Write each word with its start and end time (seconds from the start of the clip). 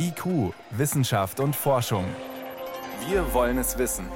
IQ, 0.00 0.54
Wissenschaft 0.70 1.40
und 1.40 1.56
Forschung. 1.56 2.04
Wir 3.08 3.34
wollen 3.34 3.58
es 3.58 3.78
wissen. 3.78 4.06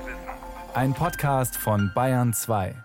Ein 0.74 0.94
Podcast 0.94 1.56
von 1.56 1.90
Bayern 1.92 2.32
2. 2.32 2.76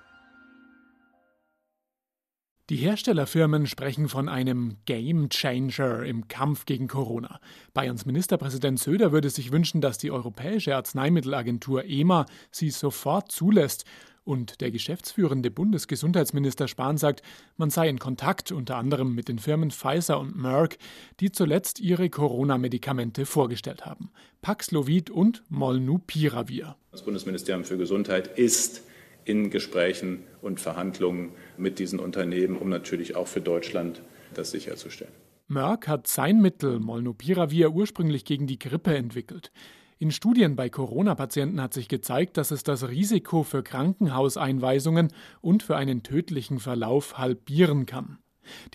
Die 2.72 2.76
Herstellerfirmen 2.76 3.68
sprechen 3.68 4.10
von 4.10 4.28
einem 4.28 4.78
Game 4.86 5.30
Changer 5.30 6.04
im 6.06 6.28
Kampf 6.28 6.66
gegen 6.66 6.88
Corona. 6.88 7.40
Bayerns 7.74 8.08
Ministerpräsident 8.08 8.80
Söder 8.80 9.12
würde 9.12 9.30
sich 9.30 9.52
wünschen, 9.52 9.80
dass 9.80 10.00
die 10.00 10.10
Europäische 10.10 10.76
Arzneimittelagentur 10.76 11.86
EMA 11.86 12.26
sie 12.52 12.72
sofort 12.72 13.32
zulässt. 13.32 13.86
Und 14.28 14.60
der 14.60 14.72
geschäftsführende 14.72 15.50
Bundesgesundheitsminister 15.50 16.68
Spahn 16.68 16.98
sagt, 16.98 17.22
man 17.56 17.70
sei 17.70 17.88
in 17.88 17.98
Kontakt 17.98 18.52
unter 18.52 18.76
anderem 18.76 19.16
mit 19.16 19.30
den 19.30 19.40
Firmen 19.40 19.72
Pfizer 19.72 20.20
und 20.20 20.36
Merck, 20.36 20.78
die 21.22 21.32
zuletzt 21.32 21.80
ihre 21.80 22.10
Corona-Medikamente 22.10 23.26
vorgestellt 23.26 23.86
haben. 23.86 24.12
Paxlovid 24.42 25.10
und 25.10 25.44
Molnupiravir. 25.48 26.76
Das 26.92 27.04
Bundesministerium 27.04 27.64
für 27.64 27.78
Gesundheit 27.78 28.38
ist 28.38 28.84
in 29.24 29.50
Gesprächen 29.50 30.24
und 30.42 30.60
Verhandlungen 30.60 31.32
mit 31.58 31.80
diesen 31.80 32.00
Unternehmen, 32.00 32.58
um 32.58 32.68
natürlich 32.68 33.16
auch 33.16 33.28
für 33.28 33.40
Deutschland 33.40 34.02
das 34.34 34.52
sicherzustellen. 34.52 35.14
Merck 35.48 35.88
hat 35.88 36.06
sein 36.08 36.42
Mittel 36.42 36.82
Molnupiravir 36.82 37.72
ursprünglich 37.72 38.26
gegen 38.26 38.46
die 38.46 38.60
Grippe 38.60 38.94
entwickelt. 38.94 39.54
In 40.00 40.12
Studien 40.12 40.56
bei 40.56 40.70
Corona-Patienten 40.70 41.60
hat 41.60 41.74
sich 41.74 41.88
gezeigt, 41.88 42.38
dass 42.38 42.52
es 42.52 42.62
das 42.62 42.88
Risiko 42.88 43.42
für 43.42 43.64
Krankenhauseinweisungen 43.64 45.12
und 45.42 45.64
für 45.64 45.76
einen 45.76 46.04
tödlichen 46.04 46.60
Verlauf 46.60 47.18
halbieren 47.18 47.88
kann. 47.88 48.20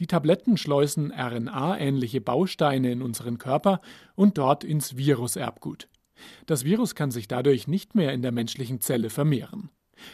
Die 0.00 0.08
Tabletten 0.08 0.56
schleusen 0.56 1.12
RNA-ähnliche 1.12 2.20
Bausteine 2.20 2.90
in 2.90 3.02
unseren 3.02 3.38
Körper 3.38 3.80
und 4.16 4.36
dort 4.36 4.64
ins 4.64 4.96
Viruserbgut. 4.96 5.88
Das 6.46 6.64
Virus 6.64 6.96
kann 6.96 7.12
sich 7.12 7.28
dadurch 7.28 7.68
nicht 7.68 7.94
mehr 7.94 8.12
in 8.12 8.22
der 8.22 8.32
menschlichen 8.32 8.80
Zelle 8.80 9.08
vermehren. 9.08 9.70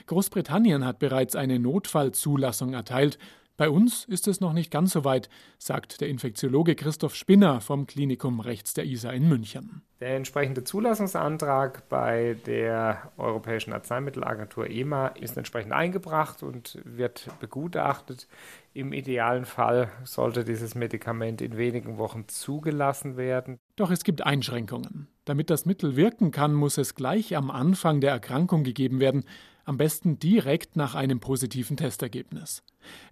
Großbritannien 0.06 0.84
hat 0.84 0.98
bereits 0.98 1.36
eine 1.36 1.58
Notfallzulassung 1.58 2.74
erteilt. 2.74 3.18
Bei 3.59 3.70
uns 3.70 4.05
ist 4.05 4.28
es 4.28 4.41
noch 4.41 4.53
nicht 4.53 4.70
ganz 4.70 4.92
so 4.92 5.05
weit, 5.05 5.28
sagt 5.59 6.01
der 6.01 6.09
Infektiologe 6.09 6.77
Christoph 6.77 7.17
Spinner 7.17 7.61
vom 7.61 7.89
Klinikum 7.89 8.39
rechts 8.39 8.73
der 8.73 8.84
Isar 8.84 9.12
in 9.12 9.28
München. 9.28 9.83
Der 9.98 10.14
entsprechende 10.14 10.62
Zulassungsantrag 10.62 11.89
bei 11.89 12.36
der 12.47 13.11
Europäischen 13.17 13.73
Arzneimittelagentur 13.73 14.70
EMA 14.70 15.09
ist 15.09 15.36
entsprechend 15.36 15.73
eingebracht 15.73 16.45
und 16.45 16.79
wird 16.84 17.29
begutachtet. 17.41 18.29
Im 18.75 18.92
idealen 18.92 19.45
Fall 19.45 19.91
sollte 20.05 20.45
dieses 20.45 20.77
Medikament 20.77 21.42
in 21.42 21.56
wenigen 21.56 21.98
Wochen 21.98 22.29
zugelassen 22.29 23.17
werden. 23.17 23.59
Doch 23.75 23.91
es 23.91 24.05
gibt 24.05 24.25
Einschränkungen. 24.25 25.09
Damit 25.25 25.51
das 25.51 25.67
Mittel 25.67 25.97
wirken 25.97 26.31
kann, 26.31 26.55
muss 26.55 26.79
es 26.79 26.95
gleich 26.95 27.36
am 27.36 27.51
Anfang 27.51 28.01
der 28.01 28.12
Erkrankung 28.12 28.62
gegeben 28.62 29.01
werden 29.01 29.25
am 29.69 29.77
besten 29.77 30.19
direkt 30.19 30.77
nach 30.77 30.94
einem 30.94 31.20
positiven 31.20 31.77
Testergebnis. 31.77 32.62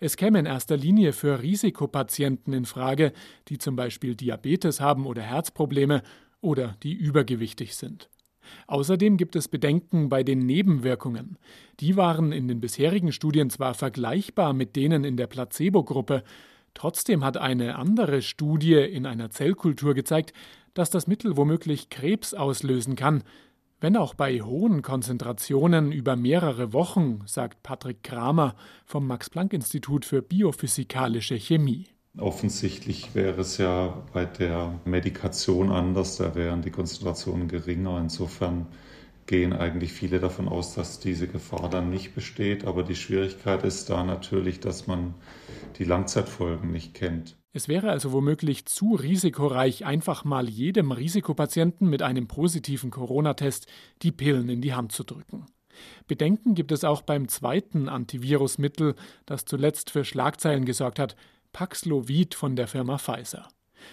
Es 0.00 0.16
käme 0.16 0.38
in 0.38 0.46
erster 0.46 0.76
Linie 0.76 1.12
für 1.12 1.42
Risikopatienten 1.42 2.54
in 2.54 2.64
Frage, 2.64 3.12
die 3.48 3.58
zum 3.58 3.76
Beispiel 3.76 4.16
Diabetes 4.16 4.80
haben 4.80 5.06
oder 5.06 5.20
Herzprobleme 5.20 6.02
oder 6.40 6.76
die 6.82 6.94
übergewichtig 6.94 7.76
sind. 7.76 8.08
Außerdem 8.68 9.18
gibt 9.18 9.36
es 9.36 9.48
Bedenken 9.48 10.08
bei 10.08 10.22
den 10.22 10.38
Nebenwirkungen. 10.46 11.36
Die 11.80 11.96
waren 11.96 12.32
in 12.32 12.48
den 12.48 12.60
bisherigen 12.60 13.12
Studien 13.12 13.50
zwar 13.50 13.74
vergleichbar 13.74 14.54
mit 14.54 14.76
denen 14.76 15.04
in 15.04 15.18
der 15.18 15.26
Placebo-Gruppe, 15.26 16.22
trotzdem 16.72 17.22
hat 17.22 17.36
eine 17.36 17.76
andere 17.76 18.22
Studie 18.22 18.76
in 18.76 19.04
einer 19.04 19.30
Zellkultur 19.30 19.92
gezeigt, 19.92 20.32
dass 20.72 20.88
das 20.88 21.06
Mittel 21.06 21.36
womöglich 21.36 21.90
Krebs 21.90 22.32
auslösen 22.32 22.96
kann, 22.96 23.24
wenn 23.80 23.96
auch 23.96 24.14
bei 24.14 24.40
hohen 24.40 24.82
Konzentrationen 24.82 25.92
über 25.92 26.16
mehrere 26.16 26.72
Wochen, 26.72 27.20
sagt 27.26 27.62
Patrick 27.62 28.02
Kramer 28.02 28.54
vom 28.84 29.06
Max-Planck-Institut 29.06 30.04
für 30.04 30.22
biophysikalische 30.22 31.36
Chemie. 31.36 31.86
Offensichtlich 32.18 33.14
wäre 33.14 33.42
es 33.42 33.58
ja 33.58 34.02
bei 34.14 34.24
der 34.24 34.80
Medikation 34.86 35.70
anders, 35.70 36.16
da 36.16 36.34
wären 36.34 36.62
die 36.62 36.70
Konzentrationen 36.70 37.46
geringer. 37.48 37.98
Insofern 37.98 38.66
gehen 39.26 39.52
eigentlich 39.52 39.92
viele 39.92 40.20
davon 40.20 40.48
aus, 40.48 40.74
dass 40.74 40.98
diese 40.98 41.28
Gefahr 41.28 41.68
dann 41.68 41.90
nicht 41.90 42.14
besteht. 42.14 42.64
Aber 42.64 42.82
die 42.84 42.94
Schwierigkeit 42.94 43.64
ist 43.64 43.90
da 43.90 44.04
natürlich, 44.04 44.60
dass 44.60 44.86
man 44.86 45.14
die 45.78 45.84
Langzeitfolgen 45.84 46.70
nicht 46.70 46.94
kennt. 46.94 47.36
Es 47.56 47.68
wäre 47.68 47.88
also 47.90 48.12
womöglich 48.12 48.66
zu 48.66 48.96
risikoreich, 48.96 49.86
einfach 49.86 50.24
mal 50.24 50.46
jedem 50.46 50.92
Risikopatienten 50.92 51.88
mit 51.88 52.02
einem 52.02 52.28
positiven 52.28 52.90
Corona-Test 52.90 53.66
die 54.02 54.12
Pillen 54.12 54.50
in 54.50 54.60
die 54.60 54.74
Hand 54.74 54.92
zu 54.92 55.04
drücken. 55.04 55.46
Bedenken 56.06 56.54
gibt 56.54 56.70
es 56.70 56.84
auch 56.84 57.00
beim 57.00 57.28
zweiten 57.28 57.88
Antivirusmittel, 57.88 58.94
das 59.24 59.46
zuletzt 59.46 59.88
für 59.88 60.04
Schlagzeilen 60.04 60.66
gesorgt 60.66 60.98
hat, 60.98 61.16
Paxlovid 61.54 62.34
von 62.34 62.56
der 62.56 62.66
Firma 62.66 62.98
Pfizer. 62.98 63.48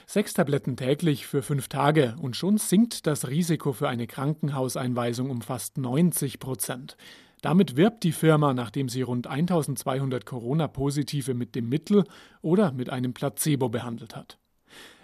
Sechs 0.07 0.34
Tabletten 0.34 0.75
täglich 0.75 1.25
für 1.25 1.41
fünf 1.41 1.69
Tage 1.69 2.18
und 2.22 2.35
schon 2.35 2.57
sinkt 2.57 3.07
das 3.07 3.30
Risiko 3.30 3.72
für 3.72 3.88
eine 3.88 4.07
Krankenhauseinweisung 4.07 5.30
um 5.30 5.41
fast 5.41 5.78
90 5.78 6.40
Prozent. 6.40 6.97
Damit 7.44 7.76
wirbt 7.76 8.06
die 8.06 8.14
Firma, 8.14 8.54
nachdem 8.54 8.88
sie 8.88 9.02
rund 9.02 9.28
1200 9.28 10.26
Corona-Positive 10.26 11.34
mit 11.34 11.56
dem 11.56 11.68
Mittel 11.68 12.06
oder 12.42 12.72
mit 12.72 12.90
einem 12.90 13.14
Placebo 13.14 13.68
behandelt 13.68 14.16
hat. 14.16 14.40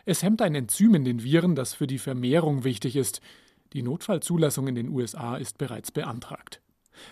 Es 0.06 0.24
hemmt 0.24 0.42
ein 0.42 0.56
Enzym 0.56 0.96
in 0.96 1.04
den 1.04 1.22
Viren, 1.22 1.54
das 1.54 1.74
für 1.74 1.86
die 1.86 1.98
Vermehrung 1.98 2.64
wichtig 2.64 2.96
ist. 2.96 3.20
Die 3.74 3.84
Notfallzulassung 3.84 4.70
in 4.70 4.76
den 4.76 4.88
USA 4.88 5.36
ist 5.36 5.58
bereits 5.58 5.92
beantragt. 5.92 6.62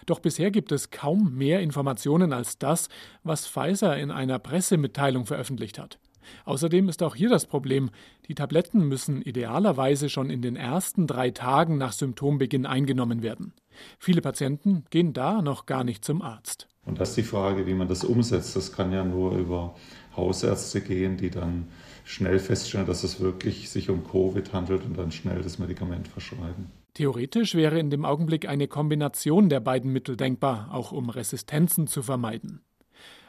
Doch 0.06 0.22
bisher 0.22 0.50
gibt 0.50 0.72
es 0.72 0.92
kaum 0.92 1.36
mehr 1.36 1.60
Informationen 1.60 2.32
als 2.32 2.58
das, 2.58 2.88
was 3.24 3.50
Pfizer 3.50 3.98
in 3.98 4.12
einer 4.12 4.40
Pressemitteilung 4.40 5.26
veröffentlicht 5.26 5.78
hat. 5.78 6.00
Außerdem 6.46 6.90
ist 6.90 7.04
auch 7.04 7.16
hier 7.16 7.30
das 7.30 7.46
Problem, 7.46 7.90
die 8.28 8.36
Tabletten 8.36 8.88
müssen 8.88 9.22
idealerweise 9.22 10.10
schon 10.10 10.30
in 10.30 10.42
den 10.42 10.56
ersten 10.56 11.08
drei 11.08 11.32
Tagen 11.32 11.78
nach 11.78 11.94
Symptombeginn 11.94 12.66
eingenommen 12.66 13.22
werden. 13.24 13.54
Viele 14.00 14.22
Patienten 14.22 14.86
gehen 14.90 15.14
da 15.14 15.42
noch 15.42 15.66
gar 15.66 15.84
nicht 15.84 16.04
zum 16.04 16.22
Arzt. 16.22 16.68
Und 16.86 17.00
das 17.00 17.10
ist 17.10 17.18
die 17.18 17.24
Frage, 17.24 17.68
wie 17.68 17.74
man 17.74 17.88
das 17.90 18.04
umsetzt. 18.04 18.56
Das 18.56 18.72
kann 18.72 18.94
ja 18.94 19.04
nur 19.04 19.34
über 19.38 19.76
Hausärzte 20.16 20.82
gehen, 20.82 21.18
die 21.18 21.30
dann 21.30 21.68
schnell 22.06 22.40
feststellen, 22.40 22.88
dass 22.88 23.04
es 23.04 23.20
wirklich 23.20 23.70
sich 23.70 23.90
um 23.90 24.08
Covid 24.08 24.54
handelt 24.54 24.86
und 24.86 24.98
dann 24.98 25.12
schnell 25.12 25.42
das 25.42 25.60
Medikament 25.60 26.08
verschreiben. 26.08 26.72
Theoretisch 26.94 27.54
wäre 27.54 27.78
in 27.78 27.90
dem 27.90 28.06
Augenblick 28.06 28.48
eine 28.48 28.68
Kombination 28.68 29.50
der 29.50 29.60
beiden 29.60 29.92
Mittel 29.92 30.18
denkbar, 30.18 30.70
auch 30.72 30.92
um 30.92 31.10
Resistenzen 31.10 31.86
zu 31.86 32.02
vermeiden. 32.02 32.62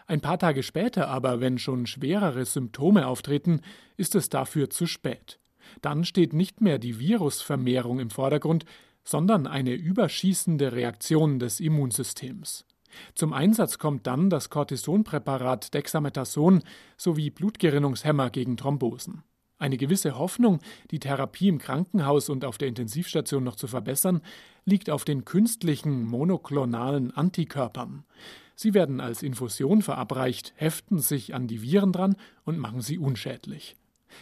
Ein 0.09 0.23
paar 0.23 0.39
Tage 0.39 0.63
später 0.63 1.09
aber, 1.09 1.41
wenn 1.41 1.59
schon 1.59 1.87
schwerere 1.87 2.47
Symptome 2.47 3.07
auftreten, 3.07 3.61
ist 3.99 4.15
es 4.15 4.31
dafür 4.31 4.71
zu 4.71 4.87
spät. 4.87 5.39
Dann 5.83 6.03
steht 6.05 6.33
nicht 6.33 6.63
mehr 6.63 6.79
die 6.79 6.99
Virusvermehrung 6.99 8.01
im 8.01 8.09
Vordergrund, 8.09 8.65
sondern 9.05 9.47
eine 9.47 9.75
überschießende 9.75 10.73
Reaktion 10.73 11.39
des 11.39 11.61
Immunsystems. 11.61 12.65
Zum 13.15 13.35
Einsatz 13.35 13.79
kommt 13.79 14.07
dann 14.07 14.31
das 14.31 14.49
Cortisonpräparat 14.49 15.75
Dexamethason 15.75 16.63
sowie 16.97 17.29
Blutgerinnungshemmer 17.29 18.31
gegen 18.31 18.57
Thrombosen. 18.57 19.25
Eine 19.59 19.77
gewisse 19.77 20.17
Hoffnung, 20.17 20.61
die 20.91 21.01
Therapie 21.01 21.49
im 21.49 21.59
Krankenhaus 21.59 22.31
und 22.31 22.47
auf 22.47 22.57
der 22.57 22.69
Intensivstation 22.69 23.45
noch 23.45 23.57
zu 23.57 23.67
verbessern, 23.67 24.23
liegt 24.65 24.89
auf 24.89 25.05
den 25.05 25.27
künstlichen 25.27 26.07
monoklonalen 26.07 27.11
Antikörpern. 27.11 28.05
Sie 28.61 28.75
werden 28.75 29.01
als 29.01 29.23
Infusion 29.23 29.83
verabreicht, 29.83 30.53
heften 30.57 30.99
sich 30.99 31.33
an 31.33 31.47
die 31.47 31.63
Viren 31.63 31.93
dran 31.93 32.17
und 32.45 32.59
machen 32.59 32.81
sie 32.81 32.99
unschädlich. 32.99 33.77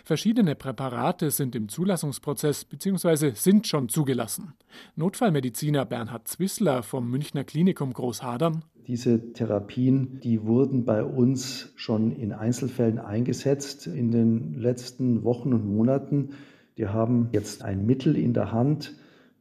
Verschiedene 0.05 0.55
Präparate 0.55 1.31
sind 1.31 1.57
im 1.57 1.71
Zulassungsprozess 1.71 2.67
bzw. 2.67 3.33
sind 3.35 3.67
schon 3.67 3.89
zugelassen. 3.89 4.53
Notfallmediziner 4.95 5.87
Bernhard 5.87 6.29
Zwissler 6.29 6.83
vom 6.83 7.09
Münchner 7.11 7.45
Klinikum 7.45 7.95
Großhadern. 7.95 8.63
Diese 8.87 9.33
Therapien, 9.33 10.21
die 10.21 10.43
wurden 10.45 10.85
bei 10.85 11.03
uns 11.03 11.73
schon 11.77 12.13
in 12.13 12.35
Einzelfällen 12.35 12.99
eingesetzt 12.99 13.87
in 13.87 14.11
den 14.11 14.61
letzten 14.61 15.25
Wochen 15.25 15.55
und 15.55 15.67
Monaten. 15.67 16.33
Wir 16.75 16.93
haben 16.93 17.31
jetzt 17.33 17.65
ein 17.65 17.87
Mittel 17.87 18.19
in 18.19 18.35
der 18.35 18.53
Hand, 18.53 18.93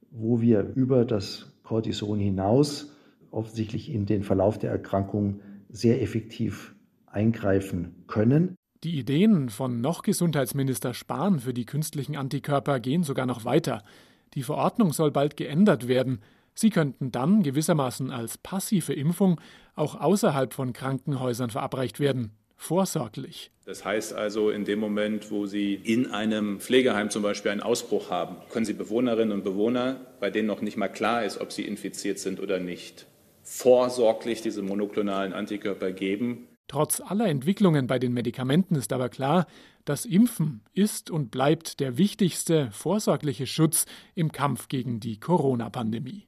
wo 0.10 0.40
wir 0.40 0.72
über 0.74 1.04
das 1.04 1.52
Cortison 1.64 2.18
hinaus 2.18 2.94
offensichtlich 3.36 3.94
in 3.94 4.06
den 4.06 4.24
Verlauf 4.24 4.58
der 4.58 4.72
Erkrankung 4.72 5.42
sehr 5.70 6.02
effektiv 6.02 6.76
eingreifen 7.06 8.04
können. 8.08 8.56
Die 8.84 9.00
Ideen 9.00 9.50
von 9.50 9.82
noch 9.82 10.04
Gesundheitsminister 10.04 10.94
Spahn 10.94 11.40
für 11.40 11.54
die 11.54 11.66
künstlichen 11.66 12.16
Antikörper 12.16 12.80
gehen 12.80 13.04
sogar 13.04 13.26
noch 13.26 13.46
weiter. 13.46 13.84
Die 14.36 14.44
Verordnung 14.44 14.94
soll 14.94 15.12
bald 15.12 15.38
geändert 15.38 15.88
werden. 15.88 16.20
Sie 16.54 16.70
könnten 16.70 17.12
dann 17.12 17.42
gewissermaßen 17.42 18.12
als 18.12 18.38
passive 18.38 18.94
Impfung 18.94 19.42
auch 19.76 20.00
außerhalb 20.00 20.54
von 20.54 20.72
Krankenhäusern 20.72 21.50
verabreicht 21.50 22.00
werden, 22.00 22.31
vorsorglich. 22.56 23.52
Das 23.66 23.84
heißt 23.84 24.14
also, 24.14 24.52
in 24.52 24.64
dem 24.64 24.80
Moment, 24.80 25.31
wo 25.31 25.48
Sie 25.48 25.74
in 25.74 26.12
einem 26.12 26.60
Pflegeheim 26.60 27.10
zum 27.10 27.24
Beispiel 27.24 27.52
einen 27.52 27.62
Ausbruch 27.62 28.12
haben, 28.12 28.36
können 28.52 28.66
Sie 28.66 28.74
Bewohnerinnen 28.74 29.31
und 29.31 29.44
Bewohner, 29.44 30.00
bei 30.20 30.30
denen 30.30 30.48
noch 30.48 30.62
nicht 30.62 30.78
mal 30.78 30.88
klar 30.88 31.26
ist, 31.26 31.42
ob 31.42 31.52
sie 31.52 31.64
infiziert 31.64 32.20
sind 32.20 32.40
oder 32.40 32.60
nicht, 32.60 33.08
vorsorglich 33.45 34.42
diese 34.42 34.62
monoklonalen 34.62 35.31
Antikörper 35.31 35.92
geben. 35.92 36.47
Trotz 36.68 37.00
aller 37.00 37.27
Entwicklungen 37.27 37.86
bei 37.86 38.00
den 38.00 38.12
Medikamenten 38.13 38.75
ist 38.75 38.92
aber 38.92 39.09
klar, 39.09 39.45
das 39.86 40.06
Impfen 40.06 40.62
ist 40.74 41.12
und 41.12 41.30
bleibt 41.30 41.80
der 41.80 41.97
wichtigste 41.97 42.71
vorsorgliche 42.71 43.45
Schutz 43.45 43.86
im 44.15 44.31
Kampf 44.31 44.68
gegen 44.68 45.00
die 45.00 45.19
Corona-Pandemie. 45.19 46.27